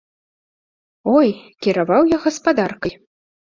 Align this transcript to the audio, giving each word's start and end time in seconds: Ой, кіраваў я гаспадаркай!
Ой, 1.19 1.29
кіраваў 1.67 2.11
я 2.15 2.21
гаспадаркай! 2.27 2.93